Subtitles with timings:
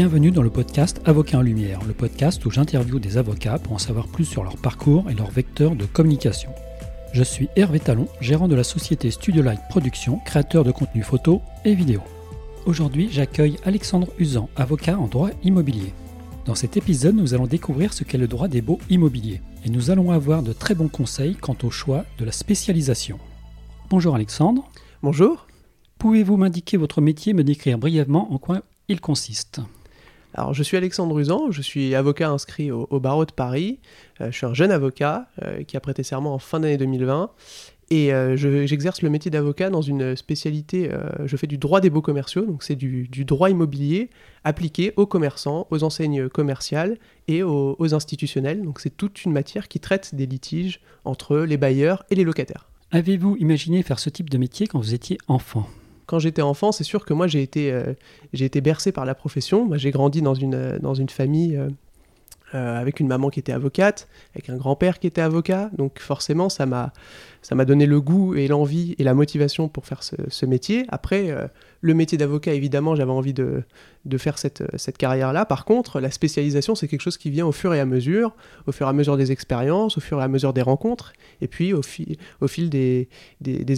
[0.00, 3.78] Bienvenue dans le podcast Avocat en Lumière, le podcast où j'interviewe des avocats pour en
[3.78, 6.50] savoir plus sur leur parcours et leur vecteur de communication.
[7.12, 11.42] Je suis Hervé Talon, gérant de la société Studio Light Production, créateur de contenu photo
[11.66, 12.00] et vidéo.
[12.64, 15.92] Aujourd'hui, j'accueille Alexandre Usan, avocat en droit immobilier.
[16.46, 19.90] Dans cet épisode, nous allons découvrir ce qu'est le droit des baux immobiliers et nous
[19.90, 23.18] allons avoir de très bons conseils quant au choix de la spécialisation.
[23.90, 24.66] Bonjour Alexandre.
[25.02, 25.46] Bonjour.
[25.98, 29.60] Pouvez-vous m'indiquer votre métier et me décrire brièvement en quoi il consiste?
[30.34, 33.80] Alors, je suis Alexandre Usan, je suis avocat inscrit au, barreau de Paris.
[34.20, 37.30] Euh, je suis un jeune avocat euh, qui a prêté serment en fin d'année 2020.
[37.92, 40.88] Et euh, j'exerce le métier d'avocat dans une spécialité,
[41.24, 44.10] je fais du droit des beaux commerciaux, donc c'est du, droit immobilier
[44.44, 48.62] appliqué aux commerçants, aux enseignes commerciales et aux, aux institutionnels.
[48.62, 52.68] Donc c'est toute une matière qui traite des litiges entre les bailleurs et les locataires.
[52.92, 55.66] Avez-vous imaginé faire ce type de métier quand vous étiez enfant?
[56.10, 57.94] Quand j'étais enfant, c'est sûr que moi j'ai été, euh,
[58.32, 59.70] j'ai été bercé par la profession.
[59.74, 64.56] j'ai grandi dans une, euh, famille euh, avec une maman qui était avocate, avec un
[64.56, 65.70] grand-père qui était avocat.
[65.78, 66.92] Donc forcément, ça m'a,
[67.42, 70.84] ça m'a donné le goût et l'envie et la motivation pour faire ce, métier.
[70.88, 71.34] Après,
[71.80, 73.62] le métier d'avocat, évidemment, j'avais envie de,
[74.18, 75.44] faire cette, cette carrière-là.
[75.44, 78.34] Par contre, la spécialisation, c'est quelque chose qui vient au fur et à mesure,
[78.66, 81.48] au fur et à mesure des expériences, au fur et à mesure des rencontres, et
[81.48, 83.08] puis au, fil des,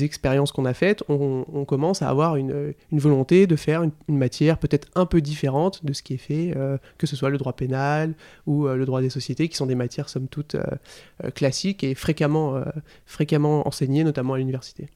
[0.04, 4.88] expériences qu'on a faites, on, commence à avoir une, volonté de faire une, matière peut-être
[4.94, 8.14] un peu différente de ce qui est fait, euh, que ce soit le droit pénal
[8.46, 11.94] ou euh, le droit des sociétés, qui sont des matières somme toute euh, classiques et
[11.94, 12.60] fréquemment,
[13.06, 14.88] fréquemment enseignées, notamment à l'université.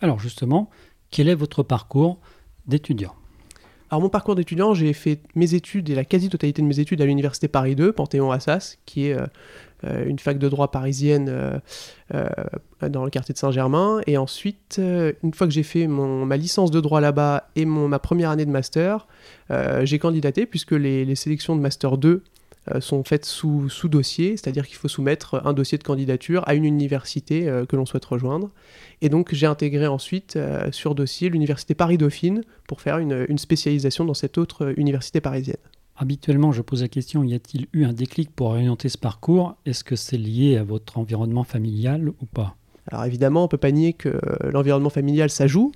[0.00, 0.70] Alors justement,
[1.10, 2.18] quel est votre parcours
[2.66, 3.14] d'étudiant?
[3.90, 7.06] Alors mon parcours d'étudiant, j'ai fait mes études et la quasi-totalité de mes études à
[7.06, 9.26] l'université Paris 2, Panthéon-Assas, qui est euh,
[9.84, 11.28] euh, une fac de droit parisienne
[12.12, 12.28] euh,
[12.82, 14.00] dans le quartier de Saint-Germain.
[14.08, 17.86] Et ensuite, une fois que j'ai fait mon, ma licence de droit là-bas et mon,
[17.86, 19.06] ma première année de master,
[19.84, 22.22] j'ai candidaté puisque les, les, sélections de master 2 euh,
[22.80, 26.64] sont faites sous, sous dossier, c'est-à-dire qu'il faut soumettre un dossier de candidature à une
[26.64, 28.50] université euh, que l'on souhaite rejoindre.
[29.02, 34.04] Et donc j'ai intégré ensuite euh, sur dossier l'université Paris-Dauphine pour faire une, une, spécialisation
[34.04, 35.56] dans cette autre université parisienne.
[35.96, 39.56] Habituellement, je pose la question, y a-t-il eu un déclic pour orienter ce parcours?
[39.64, 42.56] Est-ce que c'est lié à votre environnement familial ou pas?
[42.88, 45.72] Alors évidemment, on ne peut pas nier que l'environnement familial, ça joue,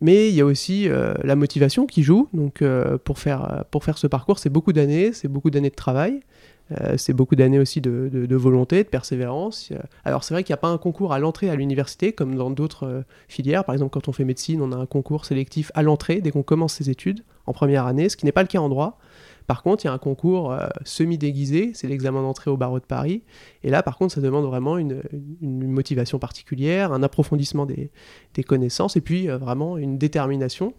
[0.00, 2.28] mais il y a aussi euh, la motivation qui joue.
[2.32, 5.74] Donc euh, pour, faire, pour faire ce parcours, c'est beaucoup d'années, c'est beaucoup d'années de
[5.74, 6.20] travail.
[6.80, 9.70] Euh, c'est beaucoup d'années aussi de, de, volonté, de persévérance.
[10.04, 12.50] Alors c'est vrai qu'il n'y a pas un concours à l'entrée à l'université comme dans
[12.50, 13.64] d'autres filières.
[13.64, 16.42] Par exemple, quand on fait médecine, on a un concours sélectif à l'entrée dès qu'on
[16.42, 18.98] commence ses études en première année, ce qui n'est pas le cas en droit.
[19.46, 22.84] Par contre, il y a un concours euh, semi-déguisé, c'est l'examen d'entrée au barreau de
[22.84, 23.22] Paris.
[23.62, 25.02] Et là, par contre, ça demande vraiment une,
[25.40, 27.90] motivation particulière, un approfondissement des,
[28.44, 30.74] connaissances et puis euh, vraiment une détermination.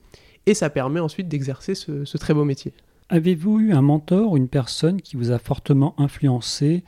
[0.46, 2.74] Et ça permet ensuite d'exercer ce, très beau métier.
[3.10, 6.84] Avez-vous eu un mentor une personne qui vous a fortement influencé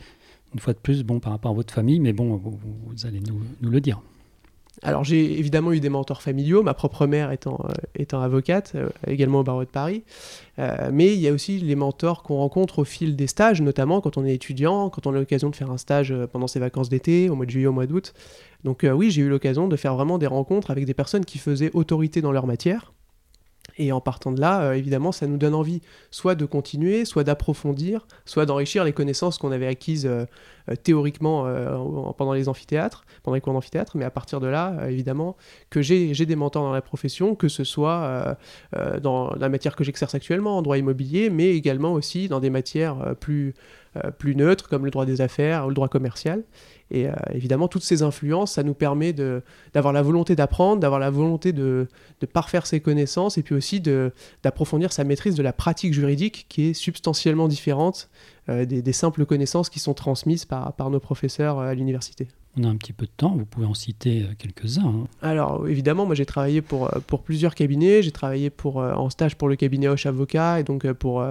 [0.53, 3.69] Une fois de plus, bon, par rapport à votre famille, mais bon, vous, allez nous
[3.69, 4.01] le dire.
[4.83, 8.89] Alors j'ai évidemment eu des mentors familiaux, ma propre mère étant, euh, étant avocate, euh,
[9.07, 10.03] également au barreau de Paris.
[10.59, 14.01] Euh, mais il y a aussi les mentors qu'on rencontre au fil des stages, notamment
[14.01, 16.89] quand on est étudiant, quand on a l'occasion de faire un stage pendant ses vacances
[16.89, 18.13] d'été, au mois de juillet, au mois d'août.
[18.63, 21.71] Donc oui, j'ai eu l'occasion de faire vraiment des rencontres avec des personnes qui faisaient
[21.73, 22.94] autorité dans leur matière.
[23.77, 25.81] Et en partant de là, évidemment, ça nous donne envie
[26.11, 30.09] soit de continuer, soit d'approfondir, soit d'enrichir les connaissances qu'on avait acquises
[30.69, 31.77] euh, théoriquement euh,
[32.17, 35.37] pendant les amphithéâtres, pendant les cours d'amphithéâtre, mais à partir de là, euh, évidemment,
[35.69, 38.37] que j'ai des mentors dans la profession, que ce soit
[39.01, 43.15] dans la matière que j'exerce actuellement, en droit immobilier, mais également aussi dans des matières
[43.19, 43.53] plus,
[44.17, 46.43] plus neutres, comme le droit des affaires ou le droit commercial.
[46.91, 49.11] Et évidemment, toutes ces influences, ça nous permet
[49.73, 51.87] d'avoir la volonté d'apprendre, d'avoir la volonté de,
[52.21, 56.69] de, parfaire ses connaissances et puis aussi d'approfondir sa maîtrise de la pratique juridique qui
[56.69, 58.09] est substantiellement différente
[58.49, 62.27] euh, des, simples connaissances qui sont transmises par, par nos professeurs euh, à l'université.
[62.57, 64.85] On a un petit peu de temps, vous pouvez en citer euh, quelques-uns.
[64.85, 65.07] Hein.
[65.21, 69.49] Alors évidemment, moi j'ai travaillé pour, pour plusieurs cabinets, j'ai travaillé pour, en stage pour
[69.49, 71.23] le cabinet Hoche Avocat et donc pour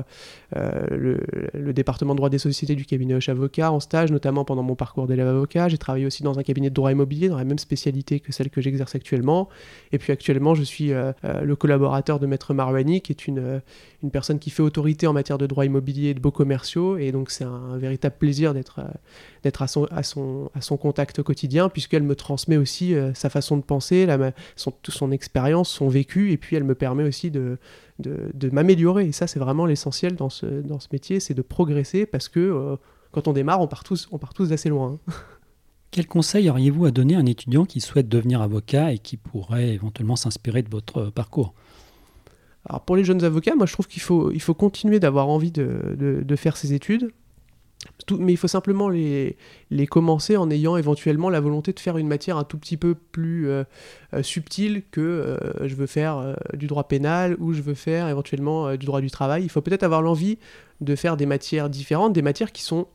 [0.54, 1.20] le,
[1.52, 5.06] le, département droit des sociétés du cabinet Hoche Avocat en stage, notamment pendant mon parcours
[5.06, 5.68] d'élève avocat.
[5.68, 8.50] J'ai travaillé aussi dans un cabinet de droit immobilier, dans la même spécialité que celle
[8.50, 9.48] que j'exerce actuellement.
[9.92, 13.60] Et puis actuellement, je suis le collaborateur de Maître Marouani, qui est une,
[14.04, 16.98] une personne qui fait autorité en matière de droit immobilier et de beaux commerciaux.
[16.98, 18.82] Et donc, c'est un, véritable plaisir euh,
[19.42, 23.30] d'être à son, à, son, à son contact quotidien, puisqu'elle me transmet aussi euh, sa
[23.30, 27.30] façon de penser, la, son, son expérience, son vécu, et puis elle me permet aussi
[27.30, 27.58] de,
[27.98, 29.06] de, de m'améliorer.
[29.06, 32.40] Et ça, c'est vraiment l'essentiel dans ce, dans ce métier, c'est de progresser, parce que
[32.40, 32.76] euh,
[33.12, 34.98] quand on démarre, on part tous, on part tous d'assez loin.
[35.08, 35.12] Hein.
[35.90, 39.68] Quel conseil auriez-vous à donner à un étudiant qui souhaite devenir avocat et qui pourrait
[39.68, 41.54] éventuellement s'inspirer de votre parcours?
[42.66, 45.52] Alors pour les jeunes avocats, moi je trouve qu'il faut, il faut continuer d'avoir envie
[45.52, 47.10] de, de, faire ces études.
[48.18, 49.36] Mais il faut simplement les,
[49.90, 53.48] commencer en ayant éventuellement la volonté de faire une matière un tout petit peu plus
[53.48, 53.64] euh,
[54.14, 58.76] euh, subtile que euh, je veux faire du droit pénal ou je veux faire éventuellement
[58.76, 59.42] du droit du travail.
[59.44, 60.38] Il faut peut-être avoir l'envie
[60.80, 62.88] de faire des matières différentes, des matières qui sont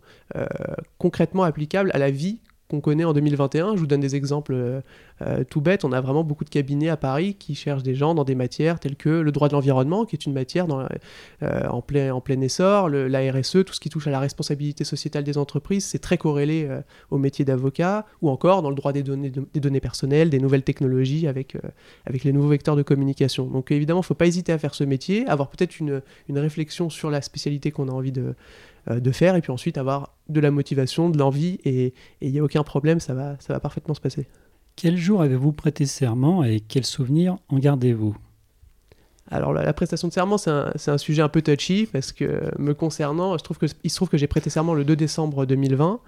[0.99, 3.75] concrètement applicables à la vie qu'on connaît en 2021.
[3.75, 4.81] Je vous donne des exemples euh,
[5.21, 5.83] euh, tout bêtes.
[5.83, 8.79] On a vraiment beaucoup de cabinets à Paris qui cherchent des gens dans des matières
[8.79, 12.39] telles que le droit de l'environnement, qui est une matière euh, en, plein, en plein
[12.41, 16.17] essor, la RSE, tout ce qui touche à la responsabilité sociétale des entreprises, c'est très
[16.17, 16.69] corrélé
[17.09, 20.63] au métier d'avocat, ou encore dans le droit des données, des données personnelles, des nouvelles
[20.63, 21.57] technologies avec,
[22.05, 23.45] avec les nouveaux vecteurs de communication.
[23.45, 26.37] Donc évidemment, il ne faut pas hésiter à faire ce métier, avoir peut-être une, une
[26.37, 28.35] réflexion sur la spécialité qu'on a envie de,
[28.87, 32.43] de faire et puis ensuite avoir de la motivation, de l'envie et il n'y a
[32.43, 34.27] aucun problème, ça va, ça va parfaitement se passer.
[34.75, 38.15] Quel jour avez-vous prêté serment et quels souvenirs en gardez-vous?
[39.31, 42.73] Alors la, prestation de serment, c'est un, un, sujet un peu touchy parce que me
[42.73, 45.99] concernant, je trouve que, il se trouve que j'ai prêté serment le 2 décembre 2020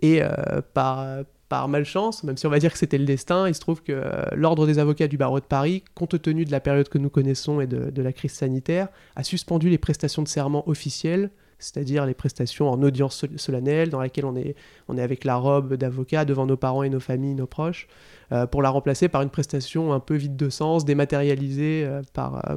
[0.00, 0.28] et euh,
[0.72, 1.06] par,
[1.48, 3.92] par malchance, même si on va dire que c'était le destin, il se trouve que
[3.92, 7.10] euh, l'Ordre des avocats du barreau de Paris, compte tenu de la période que nous
[7.10, 11.30] connaissons et de, de la crise sanitaire, a suspendu les prestations de serment officielles
[11.64, 14.54] c'est-à-dire les prestations en audience solennelle, dans laquelle on est,
[14.88, 17.88] on est avec la robe d'avocat devant nos parents et nos familles, nos proches,
[18.32, 22.50] euh, pour la remplacer par une prestation un peu vide de sens, dématérialisée euh, par,
[22.50, 22.56] euh,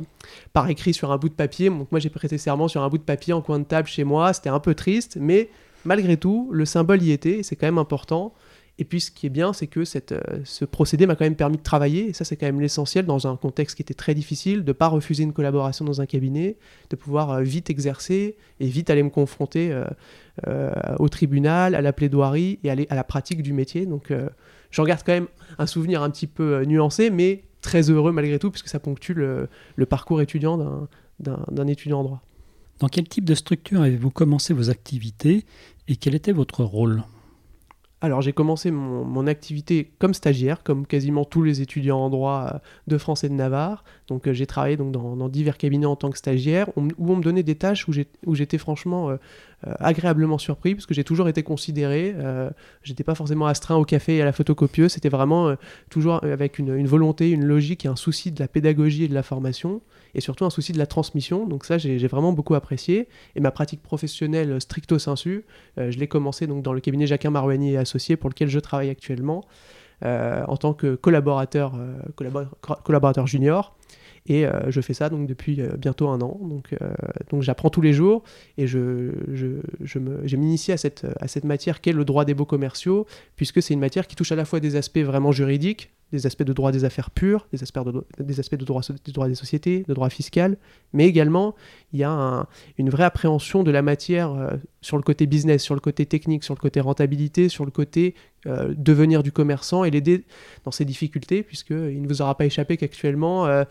[0.51, 1.69] par écrit sur un bout de papier.
[1.69, 4.33] Moi j'ai prêté serment sur un bout de papier en coin de table chez moi,
[4.33, 5.50] c'était un peu triste, mais
[5.86, 8.33] malgré tout, le symbole y était, c'est quand même important.
[8.79, 11.57] Et puis ce qui est bien, c'est que euh, ce procédé m'a quand même permis
[11.57, 14.63] de travailler, et ça c'est quand même l'essentiel dans un contexte qui était très difficile,
[14.63, 16.57] de ne pas refuser une collaboration dans un cabinet,
[16.89, 19.71] de pouvoir euh, vite exercer et vite aller me confronter
[20.47, 23.88] euh, au tribunal, à la plaidoirie et aller à la pratique du métier.
[23.88, 24.13] Donc
[24.71, 25.27] j'en garde quand même
[25.57, 29.85] un souvenir un petit peu nuancé, mais très heureux malgré tout, puisque ça ponctue le
[29.88, 30.88] parcours étudiant
[31.19, 32.21] d'un étudiant en droit.
[32.80, 35.45] Dans quel type de structure avez-vous commencé vos activités
[35.88, 37.03] et quel était votre rôle?
[37.99, 42.59] Alors j'ai commencé mon, activité comme stagiaire, comme quasiment tous les étudiants en droit euh,
[42.85, 43.83] de France et de Navarre.
[44.07, 47.23] Donc euh, j'ai travaillé donc, dans, divers cabinets en tant que stagiaire, où on me
[47.23, 49.17] donnait des tâches où j'étais franchement euh,
[49.80, 52.15] agréablement surpris, parce que j'ai toujours été considéré,
[52.83, 55.56] j'étais pas forcément astreint au café et à la photocopieuse, c'était vraiment
[55.89, 59.24] toujours avec une, volonté, une logique et un souci de la pédagogie et de la
[59.24, 59.81] formation
[60.15, 61.45] et surtout un souci de la transmission.
[61.45, 63.07] Donc ça, j'ai vraiment beaucoup apprécié.
[63.36, 65.45] Et ma pratique professionnelle euh, stricto sensu,
[65.77, 68.59] euh, je l'ai commencé donc dans le cabinet Jacquin Marouani et Associés pour lequel je
[68.59, 69.45] travaille actuellement
[70.04, 71.74] euh, en tant que collaborateur,
[72.83, 73.76] collaborateur junior.
[74.27, 76.38] Et je fais ça donc depuis bientôt un an.
[76.41, 76.75] Donc,
[77.29, 78.24] donc j'apprends tous les jours
[78.57, 83.62] et je m'initie à cette, à cette matière qu'est le droit des beaux commerciaux, puisque
[83.62, 86.54] c'est une matière qui touche à la fois des aspects vraiment juridiques, des aspects de
[86.54, 89.94] droit des affaires pures, des aspects de, des aspects de droit, droit des sociétés, de
[89.94, 90.57] droit fiscal,
[90.94, 91.56] mais également
[91.94, 94.51] il y a une vraie appréhension de la matière euh,
[94.81, 98.15] sur le côté business, sur le côté technique, sur le côté rentabilité, sur le côté
[98.45, 100.24] euh, devenir du commerçant et l'aider
[100.63, 103.63] dans ses difficultés, puisqu'il ne vous aura pas échappé qu'actuellement, euh,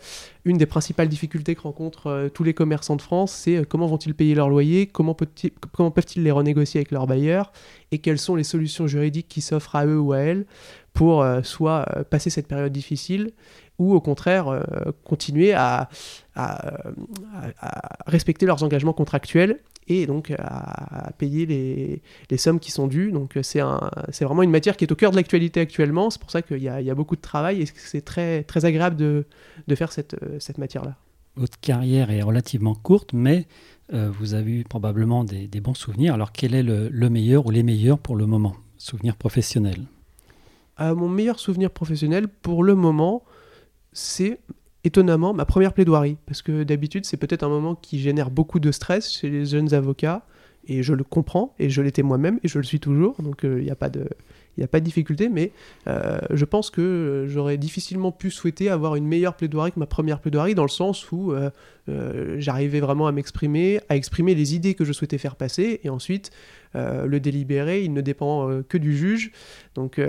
[0.45, 4.35] une des principales difficultés que rencontrent tous les commerçants de France, c'est comment vont-ils payer
[4.35, 7.51] leur loyer, comment peuvent-ils les renégocier avec leurs bailleurs,
[7.91, 10.45] et quelles sont les solutions juridiques qui s'offrent à eux ou à elles
[10.97, 13.29] pour euh, soit euh, passer cette période difficile
[13.77, 14.63] ou au contraire euh,
[15.03, 15.89] continuer à,
[18.07, 23.11] respecter leurs engagements contractuels et donc à, payer les, sommes qui sont dues.
[23.11, 26.09] Donc c'est vraiment une matière qui est au cœur de l'actualité actuellement.
[26.09, 29.25] C'est pour ça qu'il y, a beaucoup de travail et c'est très, très agréable de,
[29.75, 30.95] faire cette, cette matière-là.
[31.35, 33.45] Votre carrière est relativement courte, mais
[33.91, 36.15] vous avez eu probablement des, bons souvenirs.
[36.15, 38.55] Alors quel est le, le meilleur ou les meilleurs pour le moment?
[38.77, 39.15] Souvenirs
[40.79, 43.23] mon meilleur souvenir professionnel, pour le moment,
[43.93, 44.39] c'est
[44.83, 46.17] étonnamment ma première plaidoirie.
[46.25, 49.73] Parce que d'habitude, c'est peut-être un moment qui génère beaucoup de stress chez les jeunes
[49.73, 50.25] avocats.
[50.69, 53.21] Et je le comprends, et je l'étais moi-même, et je le suis toujours.
[53.21, 54.09] Donc il euh, n'y a pas de
[54.57, 55.51] il n'y a pas de difficulté, mais
[55.87, 60.19] euh, je pense que j'aurais difficilement pu souhaiter avoir une meilleure plaidoirie que ma première
[60.19, 61.51] plaidoirie, dans le sens où euh,
[61.89, 65.89] euh, j'arrivais vraiment à m'exprimer, à exprimer les idées que je souhaitais faire passer, et
[65.89, 66.31] ensuite
[66.73, 69.31] le délibéré, il ne dépend que du juge.
[69.73, 69.99] Donc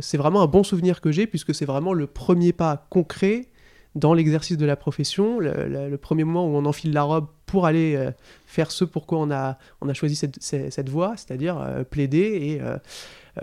[0.00, 3.46] c'est vraiment un bon souvenir que j'ai, puisque c'est vraiment le premier pas concret
[3.94, 7.98] dans l'exercice de la profession, le, premier moment où on enfile la robe pour aller
[8.44, 12.60] faire ce pourquoi on a, on a choisi cette, voie, c'est-à-dire plaider et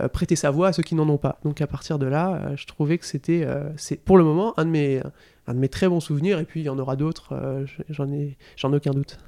[0.08, 1.38] prêter sa voix à ceux qui n'en ont pas.
[1.44, 3.70] Donc à partir de là, euh, je trouvais que c'était, euh,
[4.04, 5.02] pour le moment, un de, mes,
[5.46, 8.36] un de mes très bons souvenirs, et puis il y en aura d'autres, j'en ai,
[8.56, 9.18] j'en ai aucun doute.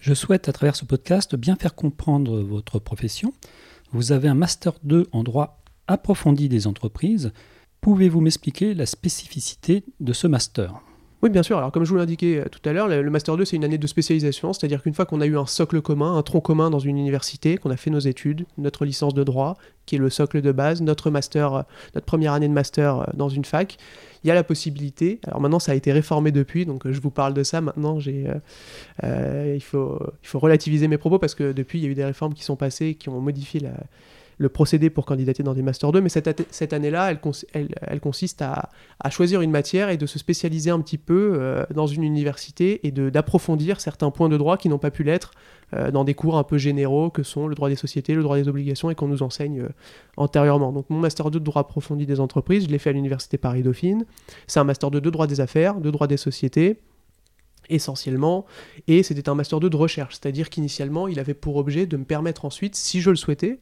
[0.00, 3.32] Je souhaite à travers ce podcast bien faire comprendre votre profession.
[3.92, 7.32] Vous avez un Master 2 en droit approfondi des entreprises.
[7.80, 10.80] Pouvez-vous m'expliquer la spécificité de ce master?
[11.22, 11.58] Oui, bien sûr.
[11.58, 13.76] Alors, comme je vous l'indiquais euh, tout à l'heure, le, Master 2, c'est une année
[13.76, 16.78] de spécialisation, c'est-à-dire qu'une fois qu'on a eu un socle commun, un tronc commun dans
[16.78, 20.40] une université, qu'on a fait nos études, notre licence de droit, qui est le socle
[20.40, 21.62] de base, notre master, euh,
[21.94, 23.76] notre première année de master euh, dans une fac,
[24.24, 25.20] il y a la possibilité.
[25.26, 27.60] Alors maintenant, ça a été réformé depuis, donc je vous parle de ça.
[27.60, 28.26] Maintenant, j'ai,
[29.02, 32.04] il, faut, il faut relativiser mes propos parce que depuis, il y a eu des
[32.04, 33.72] réformes qui sont passées, qui ont modifié la
[34.40, 38.70] le procédé pour candidater dans des Master 2, mais cette, année-là, elle, consiste à,
[39.10, 42.90] choisir une matière et de se spécialiser un petit peu euh, dans une université et
[42.90, 45.32] d'approfondir certains points de droit qui n'ont pas pu l'être
[45.74, 48.36] euh, dans des cours un peu généraux que sont le droit des sociétés, le droit
[48.36, 49.68] des obligations et qu'on nous enseigne euh,
[50.16, 50.72] antérieurement.
[50.72, 54.06] Donc mon Master 2 de droit approfondi des entreprises, je l'ai fait à l'Université Paris-Dauphine.
[54.46, 56.78] C'est un Master 2 de droit des affaires, de droit des sociétés
[57.68, 58.46] essentiellement,
[58.88, 62.04] et c'était un master 2 de recherche, c'est-à-dire qu'initialement, il avait pour objet de me
[62.04, 63.60] permettre ensuite, si je le souhaitais,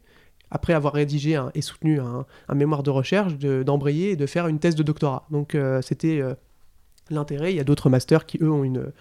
[0.50, 4.74] après avoir rédigé et soutenu un, mémoire de recherche, d'embrayer et de faire une thèse
[4.74, 5.26] de doctorat.
[5.30, 6.34] Donc euh, c'était euh,
[7.10, 7.52] l'intérêt.
[7.52, 8.92] Il y a d'autres masters qui, eux, ont une,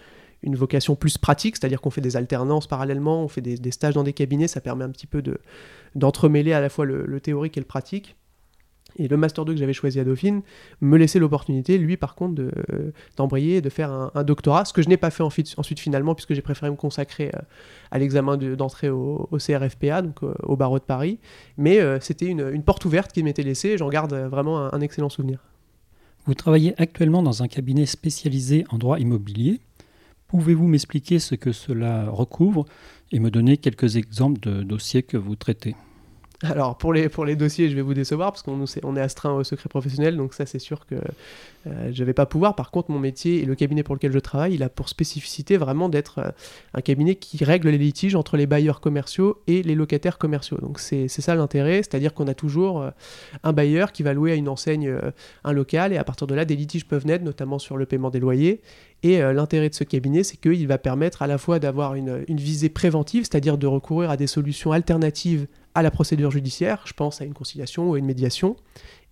[0.43, 4.03] une vocation plus pratique, c'est-à-dire qu'on fait des alternances parallèlement, on fait des, stages dans
[4.03, 5.23] des cabinets, ça permet un petit peu
[5.95, 8.15] d'entremêler à la fois le, théorique et le pratique.
[8.97, 10.41] Et le Master 2 que j'avais choisi à Dauphine
[10.81, 12.43] me laissait l'opportunité, lui par contre,
[13.15, 16.41] d'embrayer, de, faire un, doctorat, ce que je n'ai pas fait ensuite, finalement, puisque j'ai
[16.41, 17.39] préféré me consacrer euh,
[17.91, 21.19] à l'examen d'entrée au, CRFPA, donc euh, au barreau de Paris.
[21.57, 25.09] Mais euh, c'était une, porte ouverte qui m'était laissée, et j'en garde vraiment un, excellent
[25.09, 25.39] souvenir.
[26.25, 29.61] Vous travaillez actuellement dans un cabinet spécialisé en droit immobilier.
[30.27, 32.65] Pouvez-vous m'expliquer ce que cela recouvre
[33.13, 35.75] et me donner quelques exemples de dossiers que vous traitez?
[36.43, 39.33] Alors pour les, pour les dossiers, je vais vous décevoir parce qu'on on est astreint
[39.33, 42.55] au secret professionnel, donc ça c'est sûr que euh, je ne vais pas pouvoir.
[42.55, 45.57] Par contre, mon métier et le cabinet pour lequel je travaille, il a pour spécificité
[45.57, 46.29] vraiment d'être euh,
[46.75, 50.59] un cabinet qui règle les litiges entre les bailleurs commerciaux et les locataires commerciaux.
[50.61, 52.91] Donc c'est ça l'intérêt, c'est-à-dire qu'on a toujours euh,
[53.43, 54.93] un bailleur qui va louer à une enseigne
[55.43, 58.11] un local et à partir de là, des litiges peuvent naître, notamment sur le paiement
[58.11, 58.61] des loyers.
[59.03, 62.69] Et l'intérêt de ce cabinet, c'est qu'il va permettre à la fois d'avoir une, visée
[62.69, 67.25] préventive, c'est-à-dire de recourir à des solutions alternatives à la procédure judiciaire, je pense à
[67.25, 68.55] une conciliation ou à une médiation.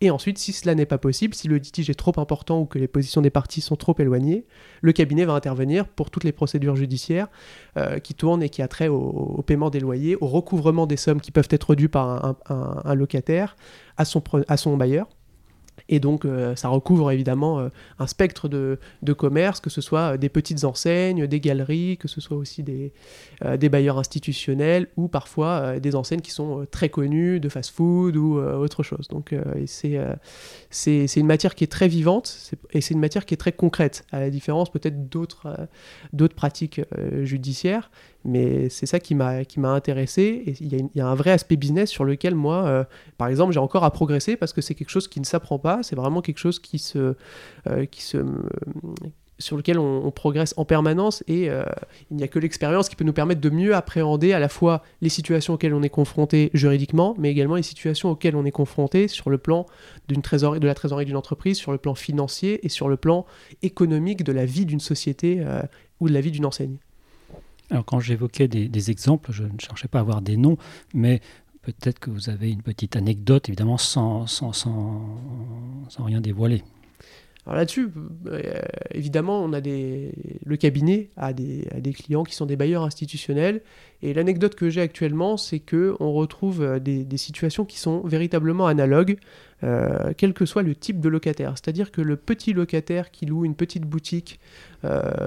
[0.01, 2.80] Et ensuite, si cela n'est pas possible, si le litige est trop important ou que
[2.80, 4.46] les positions des parties sont trop éloignées,
[4.82, 7.27] le cabinet va intervenir pour toutes les procédures judiciaires
[7.77, 11.22] euh, qui tournent et qui a trait au, paiement des loyers, au recouvrement des sommes
[11.22, 13.56] qui peuvent être dues par un, locataire
[13.98, 15.08] à son bailleur.
[15.88, 20.13] Et donc, euh, ça recouvre évidemment euh, un spectre de, de, commerce, que ce soit
[20.13, 22.91] euh, des petites enseignes, des galeries, que ce soit aussi des,
[23.58, 28.84] des bailleurs institutionnels ou parfois des enseignes qui sont très connues, de fast-food ou autre
[28.84, 29.08] chose.
[29.10, 30.00] Donc, c'est
[30.70, 34.05] c'est une matière qui est très vivante et c'est une matière qui est très concrète,
[34.12, 35.67] à la différence peut-être d'autres
[36.13, 36.82] d'autres pratiques
[37.24, 37.91] judiciaires.
[38.25, 40.44] Mais c'est ça qui m'a intéressé.
[40.48, 42.84] Et il y, a un vrai aspect business sur lequel moi, euh,
[43.20, 45.84] par exemple, j'ai encore à progresser parce que c'est quelque chose qui ne s'apprend pas.
[45.84, 47.13] C'est vraiment quelque chose qui se,
[47.67, 48.17] euh, qui se,
[49.38, 51.24] sur lequel on, progresse en permanence.
[51.27, 51.65] Et euh,
[52.10, 54.82] il n'y a que l'expérience qui peut nous permettre de mieux appréhender à la fois
[55.01, 59.08] les situations auxquelles on est confronté juridiquement, mais également les situations auxquelles on est confronté
[59.08, 59.67] sur le plan
[60.08, 63.27] d'une trésorerie, de la trésorerie d'une entreprise, sur le plan financier et sur le plan
[63.62, 65.46] économique de la vie d'une société
[66.00, 66.77] ou de la vie d'une enseigne.
[67.72, 70.57] Alors quand j'évoquais des, exemples, je ne cherchais pas à avoir des noms,
[70.93, 71.22] mais
[71.62, 74.53] peut-être que vous avez une petite anecdote, évidemment sans, sans,
[75.98, 76.63] rien dévoiler.
[77.46, 77.90] Alors là-dessus,
[78.28, 78.42] euh,
[78.92, 80.12] évidemment, on a des...
[80.44, 83.62] le cabinet a des, clients qui sont des bailleurs institutionnels.
[84.02, 88.66] Et l'anecdote que j'ai actuellement, c'est qu'on retrouve euh, des, des, situations qui sont véritablement
[88.66, 89.18] analogues,
[89.64, 91.52] euh, quel que soit le type de locataire.
[91.52, 94.40] C'est-à-dire que le petit locataire qui loue une petite boutique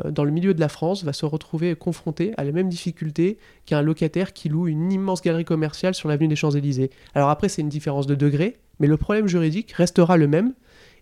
[0.09, 3.83] dans le milieu de la France va se retrouver confronté à la même difficulté qu'un
[3.83, 6.91] locataire qui loue une immense galerie commerciale sur l'avenue des Champs-Élysées.
[7.17, 10.53] Alors après, c'est une différence de degré, mais le problème juridique restera le même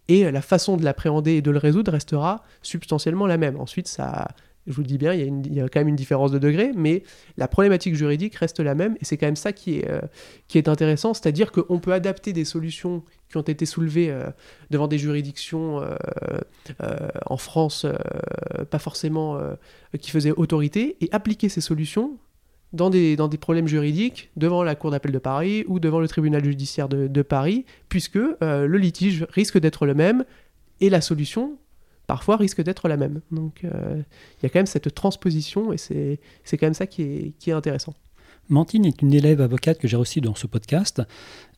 [0.09, 3.59] et la façon de l'appréhender et de le résoudre restera substantiellement la même.
[3.59, 4.29] Ensuite, ça,
[4.67, 7.03] je vous dis bien, il y, a quand même une différence de degré, mais
[7.37, 10.01] la problématique juridique reste la même, et c'est quand même ça qui est, euh,
[10.49, 14.29] qui est intéressant, c'est-à-dire qu'on peut adapter des solutions qui ont été soulevées euh,
[14.71, 17.87] devant des juridictions euh, en France,
[18.71, 19.39] pas forcément
[20.01, 22.19] qui faisaient autorité, et appliquer ces solutions
[22.77, 26.89] dans des, problèmes juridiques devant la Cour d'appel de Paris ou devant le tribunal judiciaire
[26.89, 30.25] de, Paris, puisque euh, le litige risque d'être le même
[30.81, 31.57] et la solution
[32.07, 33.21] parfois risque d'être la même.
[33.31, 34.03] Donc euh,
[34.39, 36.19] il y a quand même cette transposition et c'est
[36.53, 37.95] quand même ça qui est, qui est intéressant.
[38.49, 41.03] Mantine est une élève avocate que j'ai reçue dans ce podcast.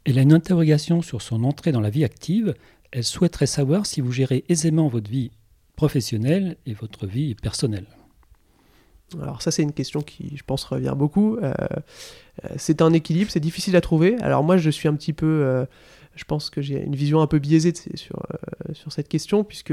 [0.05, 2.55] Elle a une interrogation sur son entrée dans la vie active.
[2.93, 5.31] Elle souhaiterait savoir si vous gérez aisément votre vie
[5.77, 7.87] professionnelle et votre vie personnelle.
[9.21, 11.37] Alors ça c'est une question qui je pense revient beaucoup.
[11.37, 11.53] Euh,
[12.45, 14.17] euh, c'est un équilibre, c'est difficile à trouver.
[14.21, 15.65] Alors moi je suis un petit peu, euh,
[16.15, 18.21] je pense que j'ai une vision un peu biaisée sur,
[18.73, 19.73] sur cette question, puisque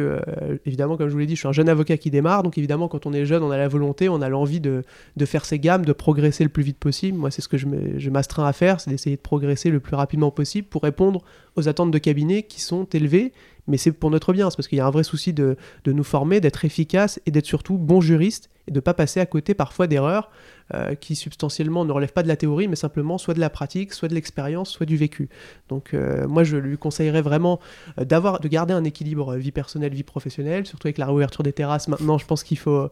[0.65, 2.88] évidemment, comme je vous l'ai dit, je suis un jeune avocat qui démarre, donc évidemment,
[2.88, 4.84] quand on est jeune, on a la volonté, on a l'envie de,
[5.18, 7.18] de, faire ses gammes, de progresser le plus vite possible.
[7.18, 10.30] Moi, c'est ce que je m'astreins à faire, c'est d'essayer de progresser le plus rapidement
[10.30, 11.24] possible pour répondre
[11.56, 13.34] aux attentes de cabinet qui sont élevées
[13.68, 15.92] mais c'est pour notre bien, c'est parce qu'il y a un vrai souci de, de
[15.92, 19.25] nous former, d'être efficace et d'être surtout bon juriste et de ne pas passer à
[19.25, 20.29] côté parfois d'erreurs
[20.74, 23.93] euh, qui substantiellement ne relèvent pas de la théorie, mais simplement soit de la pratique,
[23.93, 25.29] soit de l'expérience, soit du vécu.
[25.69, 27.60] Donc euh, moi, je lui conseillerais vraiment
[28.00, 31.53] euh, d'avoir, de garder un équilibre vie personnelle, vie professionnelle, surtout avec la réouverture des
[31.53, 31.88] terrasses.
[31.88, 32.89] Maintenant, je pense qu'il faut,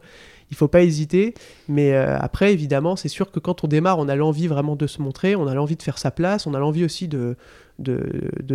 [0.54, 1.34] il faut pas hésiter.
[1.68, 5.02] Mais après, évidemment, c'est sûr que quand on démarre, on a l'envie vraiment de se
[5.02, 7.36] montrer, on a l'envie de faire sa place, on a l'envie aussi de,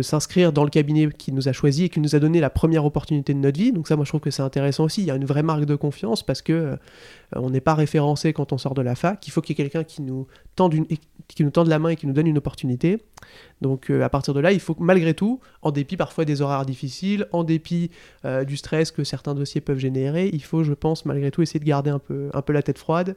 [0.00, 2.86] s'inscrire dans le cabinet qui nous a choisi et qui nous a donné la première
[2.86, 3.72] opportunité de notre vie.
[3.72, 5.02] Donc ça, moi, je trouve que c'est intéressant aussi.
[5.02, 6.78] Il y a une vraie marque de confiance parce que
[7.36, 9.62] on n'est pas référencé quand on sort de la fac qu'il faut qu'il y ait
[9.62, 10.26] quelqu'un qui nous
[10.56, 10.74] tende
[11.34, 12.98] qui nous tende la main et qui nous donne une opportunité.
[13.60, 16.66] Donc euh, à partir de là, il faut malgré tout, en dépit parfois des horaires
[16.66, 17.90] difficiles, en dépit
[18.24, 21.60] euh, du stress que certains dossiers peuvent générer, il faut, je pense, malgré tout essayer
[21.60, 23.16] de garder un peu, un peu la tête froide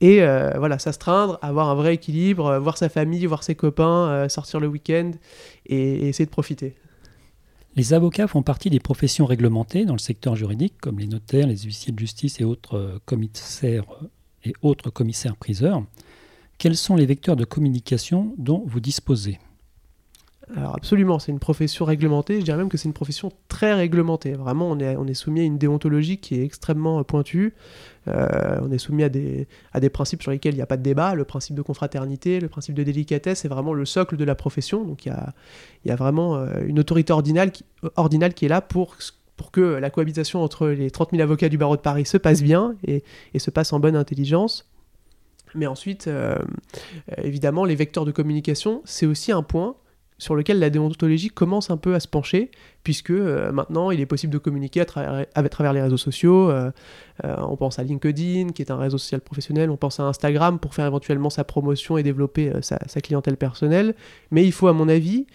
[0.00, 4.60] et euh, voilà, s'astreindre, avoir un vrai équilibre, voir sa famille, voir ses copains, sortir
[4.60, 5.12] le week-end
[5.64, 6.74] et, essayer de profiter.
[7.76, 11.58] Les avocats font partie des professions réglementées dans le secteur juridique, comme les notaires, les
[11.58, 13.84] huissiers de justice et autres commissaires
[14.44, 15.82] et autres commissaires-priseurs,
[16.58, 19.38] quels sont les vecteurs de communication dont vous disposez?
[20.54, 24.34] Alors absolument, c'est une profession réglementée, je dirais même que c'est une profession très réglementée.
[24.34, 27.54] Vraiment, on est, soumis à une déontologie qui est extrêmement pointue.
[28.06, 29.48] Euh, on est soumis à des,
[29.92, 31.16] principes sur lesquels il n'y a pas de débat.
[31.16, 34.84] Le principe de confraternité, le principe de délicatesse, c'est vraiment le socle de la profession.
[34.84, 35.12] Donc il
[35.84, 38.96] y a, vraiment euh, une autorité ordinale qui, est là pour
[39.36, 42.42] pour que la cohabitation entre les 30 000 avocats du barreau de Paris se passe
[42.42, 43.02] bien et,
[43.38, 44.66] se passe en bonne intelligence.
[45.56, 46.36] Mais ensuite, euh,
[47.22, 49.76] évidemment, les vecteurs de communication, c'est aussi un point
[50.18, 52.50] sur lequel la déontologie commence un peu à se pencher,
[52.82, 56.50] puisque euh, maintenant il est possible de communiquer à, travers, les réseaux sociaux.
[56.50, 56.70] Euh, euh,
[57.24, 60.74] on pense à LinkedIn, qui est un réseau social professionnel, on pense à Instagram pour
[60.74, 63.94] faire éventuellement sa promotion et développer sa, clientèle personnelle.
[64.30, 65.26] Mais il faut, à mon avis,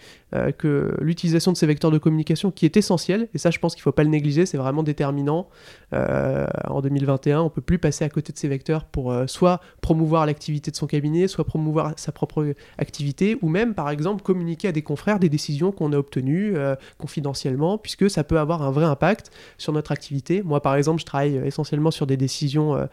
[0.58, 3.80] que l'utilisation de ces vecteurs de communication, qui est essentielle, et ça je pense qu'il
[3.80, 5.48] ne faut pas le négliger, c'est vraiment déterminant.
[5.92, 10.26] en 2021, on ne peut plus passer à côté de ces vecteurs pour soit promouvoir
[10.26, 14.72] l'activité de son cabinet, soit promouvoir sa propre activité, ou même par exemple communiquer à
[14.72, 16.54] des confrères des décisions qu'on a obtenues
[16.98, 20.42] confidentiellement puisque ça peut avoir un vrai impact sur notre activité.
[20.42, 22.86] Moi, par exemple, je travaille essentiellement sur des décisions euh,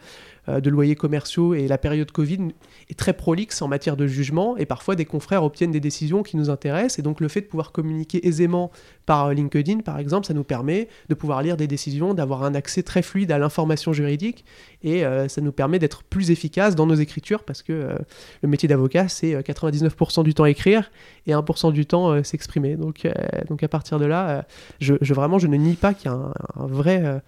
[0.48, 2.48] euh, de loyers commerciaux et la période Covid
[2.88, 6.36] est très prolixe en matière de jugement et parfois des confrères obtiennent des décisions qui
[6.36, 8.70] nous intéressent et donc le fait de pouvoir communiquer aisément
[9.04, 12.54] par euh, LinkedIn par exemple ça nous permet de pouvoir lire des décisions, d'avoir un
[12.54, 14.44] accès très fluide à l'information juridique
[14.82, 17.94] et ça nous permet d'être plus efficace dans nos écritures parce que
[18.42, 20.90] le métier d'avocat c'est 99% du temps écrire
[21.26, 22.76] et 1% du temps s'exprimer.
[22.76, 23.06] Donc,
[23.48, 24.46] donc à partir de là
[24.80, 27.20] je, vraiment je ne nie pas qu'il y a un vrai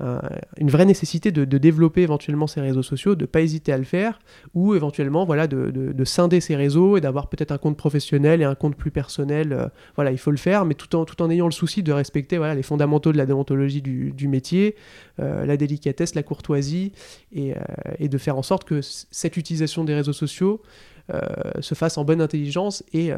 [0.00, 0.18] euh,
[0.58, 3.84] une vraie nécessité de, développer éventuellement ces réseaux sociaux, de ne pas hésiter à le
[3.84, 4.18] faire,
[4.54, 8.54] ou éventuellement voilà, de, scinder ces réseaux et d'avoir peut-être un compte professionnel et un
[8.54, 9.52] compte plus personnel.
[9.52, 11.92] Euh, voilà, il faut le faire, mais tout en, tout en ayant le souci de
[11.92, 14.74] respecter voilà, les fondamentaux de la déontologie du, métier,
[15.20, 16.92] euh, la délicatesse, la courtoisie,
[17.32, 17.54] et,
[18.00, 20.62] de faire en sorte que cette utilisation des réseaux sociaux
[21.60, 23.10] se fasse en bonne intelligence et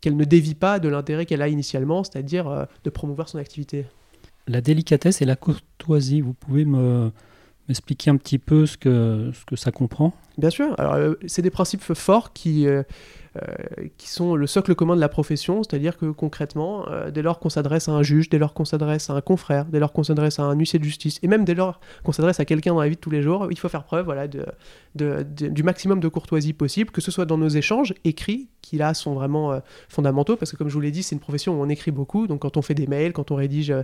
[0.00, 3.86] qu'elle ne dévie pas de l'intérêt qu'elle a initialement, c'est-à-dire de promouvoir son activité
[4.46, 7.10] la délicatesse et la courtoisie, vous pouvez me,
[7.68, 10.12] m'expliquer un petit peu ce que, ce que ça comprend?
[10.38, 10.74] Bien sûr.
[10.78, 12.82] Alors, euh, c'est des principes forts qui, euh,
[13.98, 17.48] qui sont le socle commun de la profession, c'est-à-dire que concrètement, euh, dès lors qu'on
[17.48, 20.38] s'adresse à un juge, dès lors qu'on s'adresse à un confrère, dès lors qu'on s'adresse
[20.38, 22.88] à un huissier de justice, et même dès lors qu'on s'adresse à quelqu'un dans la
[22.88, 26.90] vie de tous les jours, il faut faire preuve voilà, du maximum de courtoisie possible,
[26.90, 30.56] que ce soit dans nos échanges écrits, qui là sont vraiment euh, fondamentaux, parce que
[30.56, 32.62] comme je vous l'ai dit, c'est une profession où on écrit beaucoup, donc quand on
[32.62, 33.74] fait des mails, quand on rédige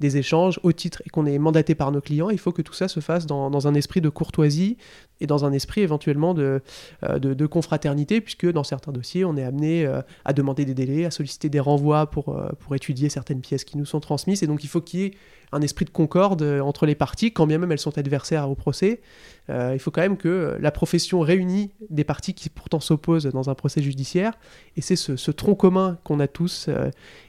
[0.00, 2.74] des échanges au titre et qu'on est mandaté par nos clients, il faut que tout
[2.74, 4.76] ça se fasse dans, un esprit de courtoisie
[5.20, 6.62] et dans un esprit éventuellement de,
[7.02, 11.10] de confraternité, puisque dans certains dossier, on est amené euh, à demander des délais, à
[11.10, 14.42] solliciter des renvois pour, euh, pour étudier certaines pièces qui nous sont transmises.
[14.42, 15.14] Et donc il faut qu'il y ait
[15.52, 18.54] un esprit de concorde euh, entre les parties, quand bien même elles sont adversaires au
[18.54, 19.00] procès.
[19.48, 23.54] il faut quand même que la profession réunit des parties qui pourtant s'opposent dans un
[23.54, 24.34] procès judiciaire.
[24.76, 26.68] Et c'est ce, tronc commun qu'on a tous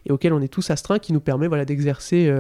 [0.05, 2.31] et auquel on est tous astreints qui nous permet voilà, d'exercer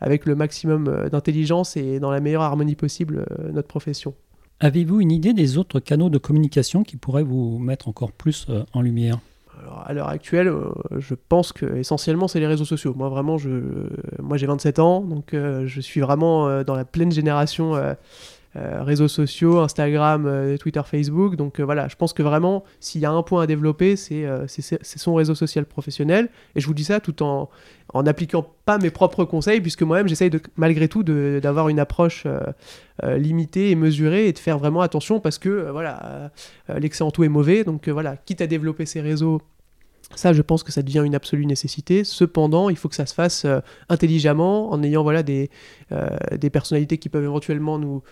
[0.00, 4.14] avec le maximum d'intelligence et dans la meilleure harmonie possible notre profession.
[4.58, 8.64] Avez-vous une idée des autres canaux de communication qui pourraient vous mettre encore plus euh,
[8.72, 9.18] en lumière?
[9.60, 12.94] Alors, à l'heure actuelle, euh, je pense que essentiellement c'est les réseaux sociaux.
[12.96, 13.50] Moi vraiment, je,
[14.22, 17.74] moi j'ai 27 ans, donc euh, je suis vraiment dans la pleine génération
[18.80, 21.36] réseaux sociaux, Instagram, Twitter, Facebook.
[21.36, 24.26] Donc voilà, je pense que vraiment, s'il y a un point à développer, c'est
[24.82, 26.28] son réseau social professionnel.
[26.54, 27.48] Et je vous dis ça tout en,
[27.94, 32.40] en n'appliquant pas mes propres conseils, puisque moi-même j'essaye malgré tout d'avoir une approche euh,
[33.04, 36.30] euh, limitée et mesurée et de faire vraiment attention parce que euh, voilà,
[36.68, 37.64] l'excès en tout est mauvais.
[37.64, 39.40] Donc voilà, quitte à développer ces réseaux,
[40.14, 42.04] ça je pense que ça devient une absolue nécessité.
[42.04, 43.46] Cependant, il faut que ça se fasse
[43.88, 45.50] intelligemment, en ayant voilà, des,
[46.32, 48.02] des personnalités qui peuvent éventuellement nous,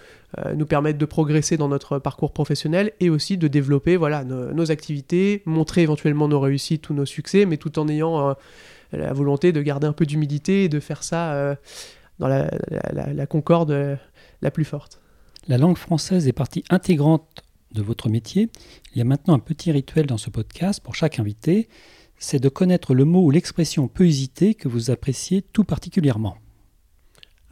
[0.54, 5.42] nous permettre de progresser dans notre parcours professionnel et aussi de développer voilà, nos, activités,
[5.46, 8.34] montrer éventuellement nos réussites ou nos succès, mais tout en ayant
[8.96, 11.54] la volonté de garder un peu d'humidité et de faire ça euh,
[12.18, 13.96] dans la, concorde euh,
[14.42, 15.00] la plus forte.
[15.48, 17.43] La langue française est partie intégrante
[17.74, 18.48] de votre métier.
[18.94, 21.68] Il y a maintenant un petit rituel dans ce podcast pour chaque invité,
[22.18, 26.38] c'est de connaître le mot ou l'expression peu usité que vous appréciez tout particulièrement.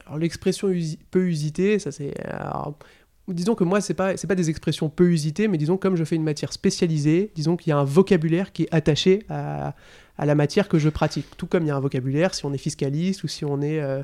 [0.07, 0.73] Alors l'expression
[1.11, 2.15] peu usité, ça c'est
[3.29, 6.05] disons que moi, c'est pas, c'est pas des expressions peu usitées, mais disons comme je
[6.05, 9.75] fais une matière spécialisée, disons qu'il y a un vocabulaire qui est attaché à,
[10.19, 11.27] à la matière que je pratique.
[11.37, 13.81] Tout comme il y a un vocabulaire si on est fiscaliste ou si on est
[13.81, 14.03] euh,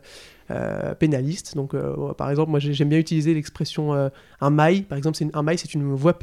[0.50, 1.54] euh, pénaliste.
[1.54, 4.84] Donc, euh, par exemple, moi j'aime bien utiliser l'expression un mail.
[4.84, 6.14] Par exemple, un mail, c'est une voie,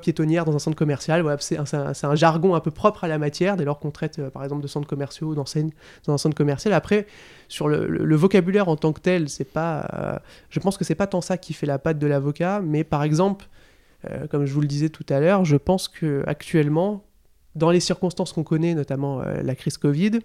[0.00, 1.22] piétonnière dans un centre commercial.
[1.22, 4.44] Voilà, c'est un, jargon un peu propre à la matière dès lors qu'on traite, par
[4.44, 5.72] exemple, de centres commerciaux ou d'enseignes
[6.06, 6.74] dans un centre commercial.
[6.74, 7.06] Après,
[7.48, 11.22] sur le, vocabulaire en tant que tel, c'est pas, je pense que c'est pas tant
[11.22, 13.48] ça qui fait la patte de l'avocat, mais par exemple,
[14.30, 17.02] comme je vous le disais tout à l'heure, je pense que actuellement
[17.54, 20.20] dans les circonstances qu'on connaît, notamment euh, la crise Covid,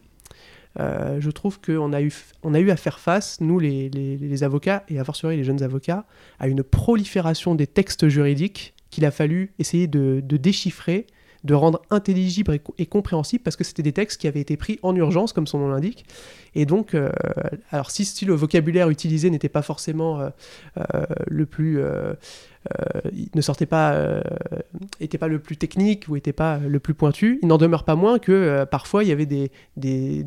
[0.80, 2.14] euh, je trouve qu'on a, eu,
[2.44, 6.06] on a eu à faire face, nous les, avocats, et à fortiori les jeunes avocats,
[6.40, 11.08] à une prolifération des textes juridiques qu'il a fallu essayer de, déchiffrer,
[11.44, 14.96] de rendre intelligibles et, compréhensibles, parce que c'était des textes qui avaient été pris en
[14.96, 16.06] urgence, comme son nom l'indique.
[16.56, 17.10] Et donc, euh,
[17.72, 20.30] alors si, le vocabulaire utilisé n'était pas forcément
[21.28, 21.82] le plus
[23.36, 24.22] ne sortait pas, euh,
[25.00, 27.40] était pas le plus technique ou était pas le plus pointu.
[27.42, 30.26] Il n'en demeure pas moins que euh, parfois il y avait des, des,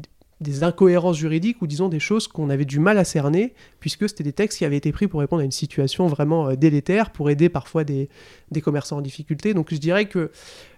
[0.63, 4.33] incohérences juridiques ou disons des choses qu'on avait du mal à cerner puisque c'était des
[4.33, 7.85] textes qui avaient été pris pour répondre à une situation vraiment délétère, pour aider parfois
[7.85, 8.09] des,
[8.51, 9.55] des, commerçants en difficulté.
[9.55, 10.31] Donc je dirais que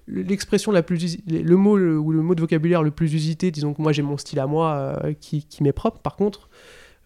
[0.08, 3.80] l'expression la plus le mot ou le mot de vocabulaire le plus usité, disons que
[3.80, 6.00] moi j'ai mon style à moi qui, qui m'est propre.
[6.00, 6.48] Par contre,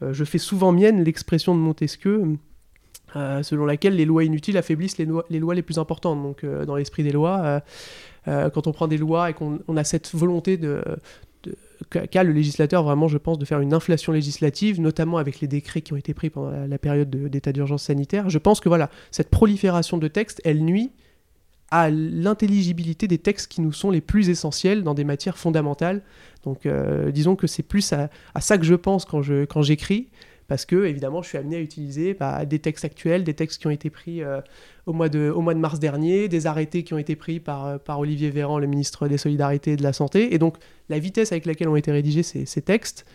[0.01, 2.39] je fais souvent mienne l'expression de Montesquieu
[3.15, 6.21] euh, selon laquelle les lois inutiles affaiblissent les, les lois les plus importantes.
[6.23, 7.63] Donc, euh, dans l'esprit des lois,
[8.27, 10.83] euh, quand on prend des lois et qu'on a cette volonté de,
[11.91, 15.83] qu'a le législateur vraiment, je pense, de faire une inflation législative, notamment avec les décrets
[15.83, 18.29] qui ont été pris pendant la, période d'état d'urgence sanitaire.
[18.29, 20.91] Je pense que voilà, cette prolifération de textes, elle nuit
[21.71, 26.03] à l'intelligibilité des textes qui nous sont les plus essentiels dans des matières fondamentales.
[26.43, 26.67] Donc,
[27.13, 30.09] disons que c'est plus à, à, ça que je pense quand j'écris.
[30.09, 30.17] Quand
[30.49, 33.67] parce que évidemment je suis amené à utiliser bah, des textes actuels, des textes qui
[33.67, 34.41] ont été pris euh,
[34.87, 38.31] au, mois de, mars dernier, des arrêtés qui ont été pris par, euh, par Olivier
[38.31, 40.57] Véran, le ministre des Solidarités et de la Santé, et donc
[40.89, 43.07] la vitesse avec laquelle ont été rédigés ces, ces textes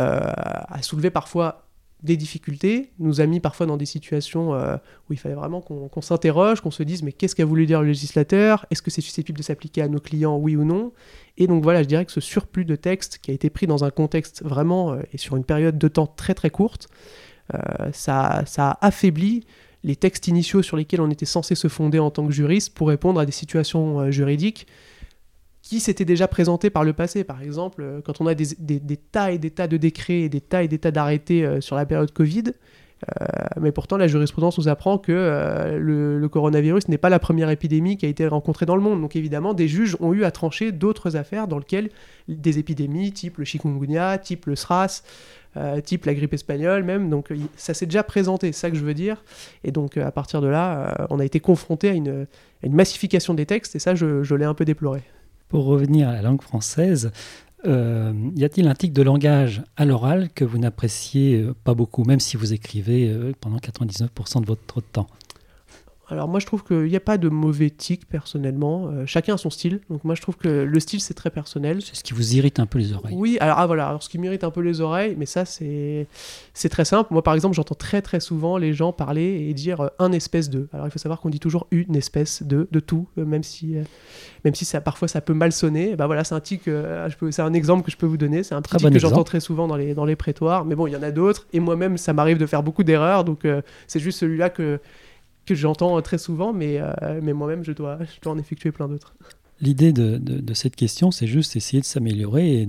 [0.00, 1.63] euh, a soulevé parfois
[2.04, 4.76] des difficultés, nous a mis parfois dans des situations euh,
[5.08, 7.88] où il fallait vraiment qu'on s'interroge, qu'on se dise mais qu'est-ce qu'a voulu dire le
[7.88, 8.66] législateur?
[8.70, 10.92] Est-ce que c'est susceptible de s'appliquer à nos clients, oui ou non?
[11.38, 13.84] Et donc voilà, je dirais que ce surplus de texte qui a été pris dans
[13.84, 16.88] un contexte vraiment euh, et sur une période de temps très très courte,
[17.54, 17.58] euh,
[17.92, 19.46] ça, ça a affaibli
[19.82, 22.88] les textes initiaux sur lesquels on était censé se fonder en tant que juriste pour
[22.88, 24.66] répondre à des situations juridiques
[25.64, 27.24] qui s'était déjà présenté par le passé.
[27.24, 28.46] Par exemple, euh, quand on a des,
[29.10, 31.74] tas et des tas de décrets et des tas et des tas d'arrêtés euh, sur
[31.74, 32.52] la période Covid,
[33.08, 33.26] euh,
[33.58, 35.12] mais pourtant la jurisprudence nous apprend que
[35.78, 39.00] le, coronavirus n'est pas la première épidémie qui a été rencontrée dans le monde.
[39.00, 41.88] Donc évidemment, des juges ont eu à trancher d'autres affaires dans lesquelles
[42.28, 45.02] des épidémies type le chikungunya, type le SRAS,
[45.84, 47.10] type la grippe espagnole même.
[47.10, 49.22] Donc ça s'est déjà présenté, c'est ça que je veux dire.
[49.64, 52.26] Et donc à partir de là, on a été confronté à une,
[52.66, 55.02] massification des textes et ça, je l'ai un peu déploré.
[55.48, 57.12] Pour revenir à la langue française,
[57.66, 62.04] euh, y a-t-il un tic de langage à l'oral que vous n'appréciez euh, pas beaucoup,
[62.04, 65.06] même si vous écrivez euh, pendant 99% de votre temps?
[66.08, 69.36] Alors moi je trouve qu'il n'y a pas de mauvais tic personnellement, euh, chacun a
[69.36, 71.80] son style, donc moi je trouve que le style c'est très personnel.
[71.82, 73.14] C'est ce qui vous irrite un peu les oreilles.
[73.16, 76.06] Oui, alors ah, voilà, alors ce qui m'irrite un peu les oreilles, mais ça c'est
[76.52, 77.12] c'est très simple.
[77.12, 80.50] Moi par exemple j'entends très très souvent les gens parler et dire euh, un espèce
[80.50, 80.68] de.
[80.72, 83.76] Alors il faut savoir qu'on dit toujours une espèce de, de tout, euh, même si,
[84.44, 85.96] même si ça, parfois ça peut mal sonner.
[85.96, 86.62] Bah voilà c'est un tic,
[87.30, 89.66] c'est un exemple que je peux vous donner, c'est un tic que j'entends très souvent
[89.66, 92.12] dans les, dans les prétoires, mais bon il y en a d'autres, et moi-même ça
[92.12, 93.46] m'arrive de faire beaucoup d'erreurs, donc
[93.86, 94.80] c'est juste celui-là que
[95.44, 98.88] que j'entends très souvent, mais, euh, mais moi-même, je dois, je dois en effectuer plein
[98.88, 99.14] d'autres.
[99.60, 102.66] L'idée de, cette question, c'est juste essayer de s'améliorer et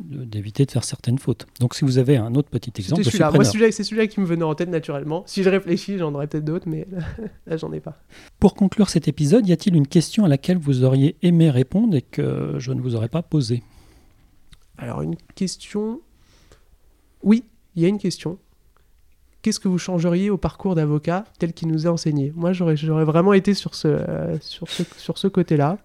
[0.00, 1.46] d'éviter de, faire certaines fautes.
[1.60, 3.30] Donc, si vous avez un autre petit exemple, celui-là.
[3.30, 5.22] Moi, c'est celui-là qui me venait en tête naturellement.
[5.26, 6.86] Si je réfléchis, j'en aurais peut-être d'autres, mais
[7.46, 7.96] là, j'en ai pas.
[8.40, 12.02] Pour conclure cet épisode, y a-t-il une question à laquelle vous auriez aimé répondre et
[12.02, 13.62] que je ne vous aurais pas posée?
[14.78, 16.00] Alors, une question.
[17.22, 17.44] Oui,
[17.76, 18.38] il y a une question
[19.42, 22.32] qu'est-ce que vous changeriez au parcours d'avocat tel qu'il nous est enseigné?
[22.34, 23.98] Moi, j'aurais vraiment été sur ce,
[24.40, 25.78] sur ce, côté-là,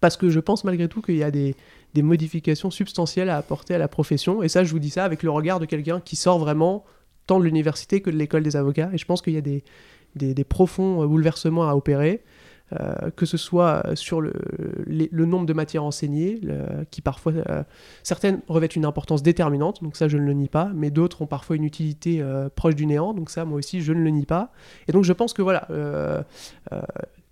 [0.00, 1.54] parce que je pense malgré tout qu'il y a des,
[1.96, 5.30] modifications substantielles à apporter à la profession, et ça, je vous dis ça avec le
[5.30, 6.84] regard de quelqu'un qui sort vraiment
[7.26, 10.44] tant de l'université que de l'école des avocats, et je pense qu'il y a des
[10.44, 12.22] profonds bouleversements à opérer.
[12.80, 14.32] Euh, que ce soit sur le,
[15.10, 16.40] nombre de matières enseignées,
[16.90, 17.62] qui parfois, euh,
[18.02, 21.26] certaines revêtent une importance déterminante, donc ça je ne le nie pas, mais d'autres ont
[21.26, 24.26] parfois une utilité euh, proche du néant, donc ça moi aussi je ne le nie
[24.26, 24.52] pas.
[24.88, 25.66] Et donc je pense que voilà,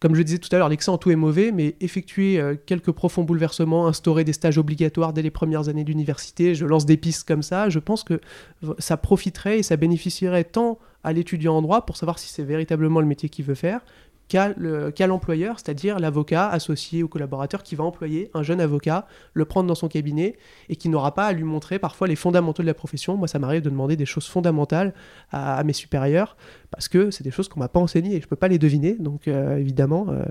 [0.01, 2.93] comme je le disais tout à l'heure, l'excès en tout est mauvais, mais effectuer quelques
[2.93, 7.27] profonds bouleversements, instaurer des stages obligatoires dès les premières années d'université, je lance des pistes
[7.27, 8.21] comme ça, je pense que
[8.79, 13.01] ça profiterait et ça bénéficierait tant à l'étudiant en droit pour savoir si c'est véritablement
[13.01, 13.81] le métier qu'il veut faire,
[14.31, 19.67] qu'à l'employeur, c'est-à-dire l'avocat associé au collaborateur qui va employer un jeune avocat, le prendre
[19.67, 20.37] dans son cabinet
[20.69, 23.17] et qui n'aura pas à lui montrer parfois les fondamentaux de la profession.
[23.17, 24.95] Moi, ça m'arrive de demander des choses fondamentales
[25.33, 26.37] à, mes supérieurs
[26.71, 28.95] parce que c'est des choses qu'on m'a pas enseignées et je peux pas les deviner.
[28.95, 30.25] Donc, euh, évidemment, euh,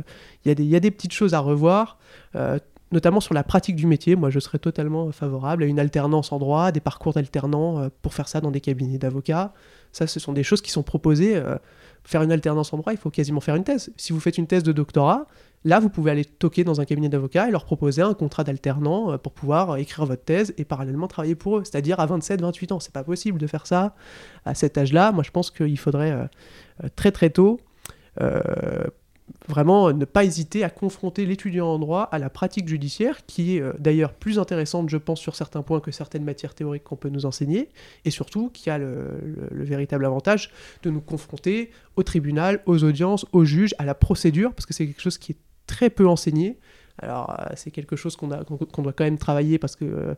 [0.45, 1.99] il y, a des petites choses à revoir.
[2.35, 2.57] Euh,
[2.91, 6.39] notamment sur la pratique du métier, moi je serais totalement favorable à une alternance en
[6.39, 9.53] droit, des parcours d'alternants pour faire ça dans des cabinets d'avocats.
[9.91, 11.39] Ça, ce sont des choses qui sont proposées
[12.03, 13.91] faire une alternance en droit, il faut quasiment faire une thèse.
[13.97, 15.27] Si vous faites une thèse de doctorat,
[15.65, 19.11] là, vous pouvez aller toquer dans un cabinet d'avocats et leur proposer un contrat d'alternant
[19.11, 22.79] euh, pour pouvoir écrire votre thèse et parallèlement travailler pour eux, c'est-à-dire à 27-28 ans.
[22.79, 23.95] C'est pas possible de faire ça
[24.45, 25.11] à cet âge-là.
[25.11, 26.25] Moi, je pense qu'il faudrait euh,
[26.83, 27.59] euh, très très tôt
[29.47, 33.61] vraiment ne pas hésiter à confronter l'étudiant en droit à la pratique judiciaire, qui est
[33.61, 37.09] euh, d'ailleurs plus intéressante, je pense, sur certains points que certaines matières théoriques qu'on peut
[37.09, 37.69] nous enseigner,
[38.05, 39.19] et surtout qui a le,
[39.51, 40.51] véritable avantage
[40.83, 44.85] de nous confronter au tribunal, aux audiences, aux juges, à la procédure, parce que c'est
[44.85, 45.37] quelque chose qui est
[45.67, 46.57] très peu enseigné.
[47.01, 48.43] Alors, euh, c'est quelque chose qu'on doit
[48.93, 50.15] quand même travailler parce que euh,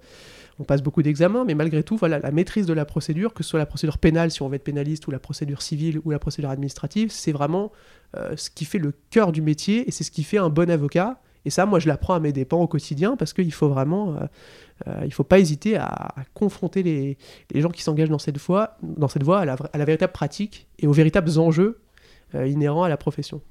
[0.60, 3.50] on passe beaucoup d'examens, mais malgré tout, voilà, la maîtrise de la procédure, que ce
[3.50, 6.20] soit la procédure pénale si on veut être pénaliste, ou la procédure civile, ou la
[6.20, 7.72] procédure administrative, c'est vraiment
[8.18, 10.70] euh, ce qui fait le cœur du métier, et c'est ce qui fait un bon
[10.70, 11.22] avocat.
[11.46, 14.16] Et ça, moi, je l'apprends à mes dépens au quotidien, parce qu'il faut vraiment,
[15.04, 17.18] il faut pas hésiter à, confronter les,
[17.60, 20.68] gens qui s'engagent dans cette voie, dans cette voie à, la, à la véritable pratique
[20.78, 21.82] et aux véritables enjeux
[22.36, 23.42] inhérents à la profession.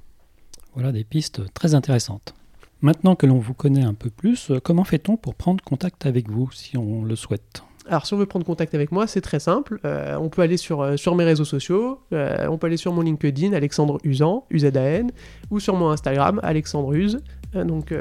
[0.75, 2.35] Voilà des pistes très intéressantes.
[2.83, 6.31] Maintenant que l'on vous connaît un peu plus, euh, comment fait-on pour prendre contact avec
[6.31, 7.63] vous si on le souhaite?
[7.87, 9.81] Alors, si on veut prendre contact avec moi, c'est très simple.
[9.85, 13.03] Euh, on peut aller sur, euh, sur mes réseaux sociaux, on peut aller sur mon
[13.03, 15.09] LinkedIn, Alexandre Usan, UZAN,
[15.51, 17.19] ou sur mon Instagram, Alexandre Uz.
[17.55, 17.93] donc,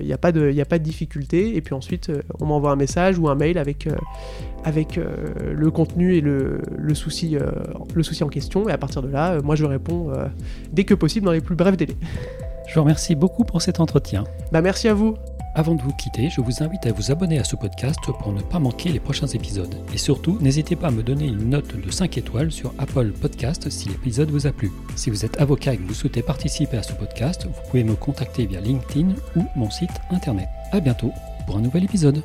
[0.00, 1.54] il n'y a, pas de, a pas de difficulté.
[1.54, 2.10] Et puis ensuite,
[2.40, 3.88] on m'envoie un message ou un mail avec,
[4.64, 7.36] avec le contenu et le, le souci,
[7.94, 8.68] le souci en question.
[8.68, 10.12] Et à partir de là, moi, je réponds
[10.72, 11.96] dès que possible dans les plus brefs délais.
[12.66, 14.24] Je vous remercie beaucoup pour cet entretien.
[14.52, 15.16] Bah merci à vous.
[15.54, 18.42] Avant de vous quitter, je vous invite à vous abonner à ce podcast pour ne
[18.42, 19.74] pas manquer les prochains épisodes.
[19.94, 23.70] Et surtout, n'hésitez pas à me donner une note de 5 étoiles sur Apple Podcast
[23.70, 24.70] si l'épisode vous a plu.
[24.96, 27.94] Si vous êtes avocat et que vous souhaitez participer à ce podcast, vous pouvez me
[27.94, 30.48] contacter via LinkedIn ou mon site internet.
[30.72, 31.12] A bientôt
[31.46, 32.22] pour un nouvel épisode.